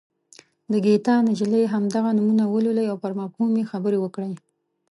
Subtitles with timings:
[0.71, 4.31] د ګیتا نجلي همدغه نمونه ولولئ او پر مفهوم یې خبرې وکړئ.